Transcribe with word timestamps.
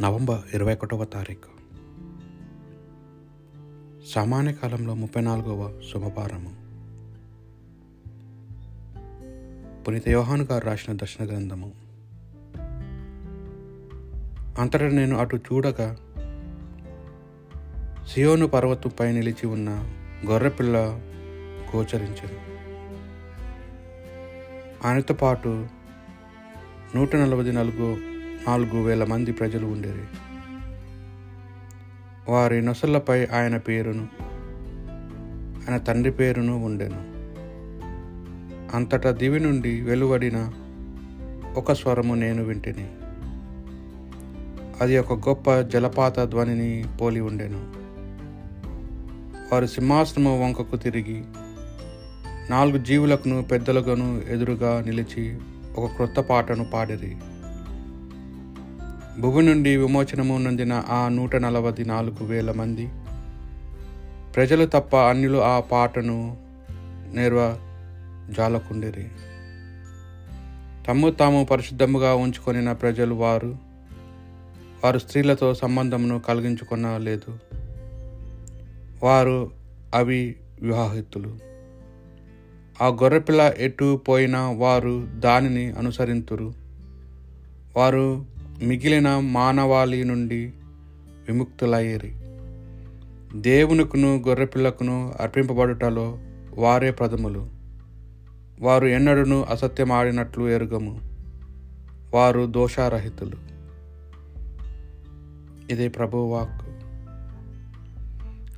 November 0.00 0.54
ఇరవై 0.54 0.72
ఒకటవ 0.72 1.04
తారీఖు. 1.04 1.50
సామాన్య 4.08 4.52
కాలంలో 4.52 4.94
ముప్పై 4.94 5.22
నాలుగవ 5.22 5.80
శుభపారము. 5.92 6.50
పునీత 9.82 10.08
యోహాను 10.08 10.44
గారు 10.44 10.66
రాసిన 10.66 10.96
దర్శన 10.96 11.26
గ్రంథము. 11.26 11.72
అంతటా 14.58 14.88
నేను 14.88 15.18
అటు 15.18 15.36
చూడగా 15.36 15.96
సియోను 18.14 18.46
పర్వతంపై 18.46 19.12
నిలిచి 19.12 19.46
ఉన్న 19.46 19.94
గొర్రెపిల్ల 20.26 20.78
గోచరించను. 21.76 22.40
ఆయనతో 24.86 25.14
పాటు 25.14 25.68
నూట 26.96 27.16
నలభై 27.16 27.52
నాలుగు 27.52 28.09
నాలుగు 28.48 28.82
వేల 28.82 29.04
మంది 29.04 29.32
ప్రజలు 29.32 29.66
ఉండేది. 29.66 30.02
వారి 32.28 32.62
నొసళ్ళపై 32.62 33.26
ఆయన 33.26 33.56
పేరును 33.56 34.08
ఆయన 35.68 35.76
తండ్రి 35.76 36.12
పేరును 36.12 36.64
ఉండెను. 36.64 37.10
అంతటా 38.76 39.10
దివి 39.10 39.40
నుండి 39.40 39.80
వెలువడిన 39.80 40.52
ఒక 41.56 41.72
స్వరము 41.72 42.14
నేను 42.14 42.44
వింటిని. 42.44 42.88
అది 44.80 44.98
ఒక 44.98 45.28
గొప్ప 45.28 45.54
జలపాత 45.54 46.20
ధ్వనిని 46.20 46.84
పోలి 47.00 47.20
ఉండెను. 47.20 47.80
వారు 49.52 49.66
సింహాసనము 49.66 50.44
వంకకు 50.44 50.76
తిరిగి 50.76 51.24
నాలుగు 52.50 52.78
జీవులకును 52.78 53.42
పెద్దలుగాను 53.42 54.22
ఎదురుగా 54.28 54.80
నిలిచి 54.80 55.38
ఒక 55.78 55.90
క్రొత్త 55.90 56.20
పాటను 56.20 56.64
పాడిరి. 56.64 57.16
భూమి 59.20 59.42
నుండి 59.42 59.76
విమోచనము 59.76 60.38
నందిన 60.38 60.72
ఆ 60.72 61.08
నూట 61.08 61.36
నలభై 61.36 61.84
నాలుగు 61.84 62.24
వేల 62.24 62.52
మంది. 62.52 62.88
ప్రజలు 64.34 64.66
తప్ప 64.66 64.96
అన్యులు 64.96 65.38
ఆ 65.38 65.60
పాటను 65.60 66.36
నేర్వ 67.12 67.58
జాలకుండిరి 68.36 69.06
తమ్ము 70.88 71.10
తాము 71.10 71.44
పరిశుద్ధముగా 71.44 72.14
ఉంచుకొనిన 72.14 72.72
ప్రజలు 72.72 73.14
వారు 73.14 73.56
వారు 74.84 74.98
స్త్రీలతో 74.98 75.54
సంబంధమును 75.54 76.20
కలిగించుకొనలేదు. 76.20 77.38
వారు 79.02 79.50
అవి 79.94 80.36
వివాహితులు 80.62 81.38
ఆ 82.82 82.86
గొర్రెపిల్ల 82.86 83.54
ఎటు 83.58 83.96
పోయినా 83.96 84.50
వారు 84.50 85.06
దానిని 85.18 85.70
అనుసరింతురు. 85.70 86.54
వారు 87.76 88.39
మిగిలిన 88.62 89.18
మానవాళి 89.18 90.04
నుండి 90.04 90.52
విముక్తులయ్యేరి. 91.28 92.12
దేవునికును 93.40 94.24
గొర్రెపిల్లకును 94.28 95.14
అర్పింపబడుటలో 95.20 96.18
వారే 96.54 96.90
ప్రథములు. 96.90 97.50
వారు 98.60 98.86
ఎన్నడూను 98.86 99.42
అసత్యమాడినట్లు 99.42 100.48
ఎరుగము. 100.48 101.00
వారు 102.14 102.46
దోషారహితులు. 102.46 103.36
ఇదే 105.72 105.88
ప్రభు 105.88 106.16
వాక్ 106.16 106.70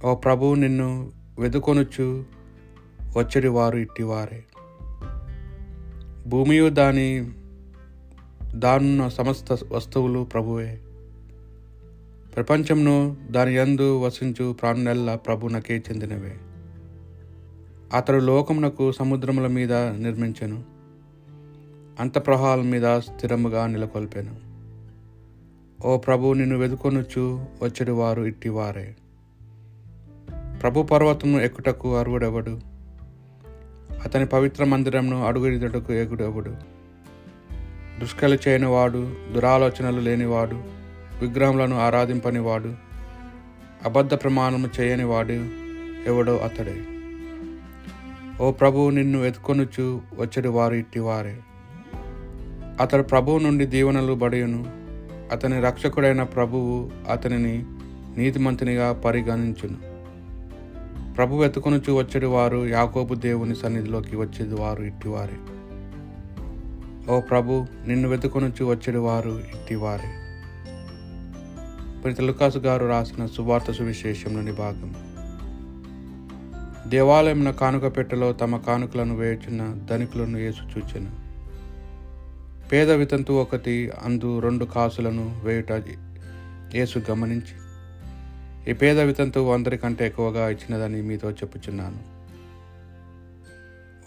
ఓ 0.06 0.14
ప్రభు 0.14 0.55
నిన్ను 0.55 1.12
వెదుకొనుచు 1.39 2.25
వచ్చడి 3.16 3.48
వారు 3.48 3.78
ఇట్టివారే. 3.78 4.44
భూమియు 6.27 6.69
దాని 6.69 7.31
దానున్న 8.55 9.08
సమస్త 9.08 9.58
వస్తువులు 9.72 10.25
ప్రభువే. 10.25 10.81
ప్రపంచంను 12.37 13.16
దాని 13.31 13.54
యందు 13.54 14.00
వసించు 14.00 14.53
ప్రాణులెల్ల 14.53 15.15
ప్రభునకే 15.15 15.76
చెందినవే. 15.76 16.37
అతడు 17.97 18.16
లోకమునకు 18.16 18.93
సముద్రముల 18.93 19.47
మీద 19.47 19.72
నిర్మించెను. 19.72 20.62
అంతఃప్రహాల 22.00 22.60
మీద 22.60 22.99
స్థిరముగా 22.99 23.66
నెలకొల్పాను. 23.66 24.53
ఓ 25.87 25.99
ప్రభు 25.99 26.32
నిన్ను 26.32 26.56
వెదుకొనుచు 26.59 27.44
వచ్చడి 27.62 27.91
వారు 27.91 28.22
ఇట్టివారే. 28.22 28.97
ప్రభు 30.62 30.82
పర్వతమును 30.82 31.43
ఎక్కుటకు 31.43 31.97
అరువుడెవడు 31.97 32.60
అతని 34.05 34.26
పవిత్ర 34.26 34.65
మందిరంను 34.65 35.25
అడుగుడిదటకు 35.25 35.93
ఎగుడెవడు? 35.93 36.81
దుష్కలు 38.02 38.38
చేయనివాడు 38.48 39.12
దురాలోచనలు 39.32 40.00
లేనివాడు 40.00 40.54
విగ్రహములను 41.20 41.80
ఆరాధింపనివాడు 41.80 42.74
అబద్ధ 43.84 44.14
ప్రమాణము 44.14 44.68
చేయనివాడు 44.80 45.32
ఎవడో 46.06 46.36
అతడే. 46.36 46.74
ఓ 48.40 48.52
ప్రభువు 48.52 48.90
నిన్ను 48.90 49.18
ఎత్తుకొనుచు 49.18 50.00
వచ్చడి 50.18 50.48
వారు 50.48 50.74
ఇట్టివారే. 50.74 51.36
అతడు 52.80 53.02
ప్రభువు 53.02 53.38
నుండి 53.38 53.66
దీవెనలు 53.66 54.12
బడియును. 54.12 54.66
అతని 55.32 55.60
రక్షకుడైన 55.60 56.22
ప్రభువు 56.22 56.90
అతనిని 57.10 57.64
నీతిమంతునిగా 58.16 58.92
పరిగణించును. 58.92 59.92
ప్రభు 61.14 61.36
వెతుకొనుచు 61.36 61.92
వచ్చేది 61.92 62.26
వారు 62.26 62.66
యాకోబు 62.66 63.14
దేవుని 63.14 63.54
సన్నిధిలోకి 63.54 64.16
వచ్చేది 64.16 64.54
వారు 64.54 64.82
ఇట్టివారే. 64.82 65.62
ఓ 67.08 67.20
ప్రభు 67.20 67.66
నిన్ను 67.86 68.08
వెతుకొనుచు 68.08 68.64
వచ్చేడు 68.64 68.98
వారు 68.98 69.30
ఇట్టివారే 69.30 70.10
ప్రతిలుకాసు 72.02 72.58
గారు 72.58 72.86
రాసిన 72.86 73.26
సువార్త 73.26 73.72
సువిశేషంలోని 73.72 74.52
భాగం. 74.52 74.94
దేవాలయమున 76.90 77.50
కానుక 77.50 77.96
పెట్టెలో 77.96 78.32
తమ 78.32 78.56
కానుకలను 78.56 79.16
వేయుచున్న 79.16 79.86
ధనికులను 79.90 80.38
యేసు 80.38 80.78
చూచెను. 80.78 81.10
పేద 82.68 82.90
వితంతు 82.90 83.32
ఒకటి 83.32 83.90
అందు 84.02 84.38
రెండు 84.38 84.64
కాసులను 84.64 85.40
వేయుట 85.44 85.82
యేసు 86.74 87.02
గమనించి 87.10 87.56
ఈ 88.70 88.72
పేద 88.72 89.00
వితంతువు 89.00 89.52
అందరికంటే 89.52 90.06
ఎక్కువగా 90.06 90.48
ఇచ్చినదని 90.48 91.02
మీతో 91.02 91.30
చెప్పుచున్నాను. 91.30 92.22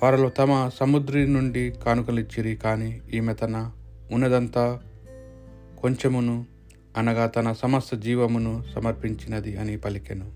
వారిలో 0.04 0.30
తమ 0.30 0.72
సముద్రి 0.74 1.28
నుండి 1.28 1.72
కానుకలిచ్చిరి 1.72 2.56
కానీ 2.56 3.02
ఈమె 3.14 3.34
తన 3.34 3.72
ఉన్నదంతా 4.12 4.80
కొంచెమును 5.82 6.46
అనగా 6.98 7.28
తన 7.28 7.54
సమస్త 7.54 7.96
జీవమును 7.96 8.64
సమర్పించినది 8.76 9.58
అని 9.58 9.78
పలికెను. 9.78 10.32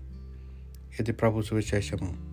ఇది 1.00 1.12
ప్రభు 1.12 1.42
సువిశేషము. 1.42 2.29